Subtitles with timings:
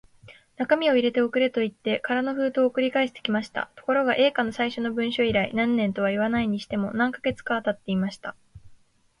[0.57, 3.69] 中身を入れて送れ、といって空の封筒を送り返してきました。
[3.75, 8.35] ところが、Ａ 課の最初の文書以来、何年とはいわないにしても、何カ月かはたっていました。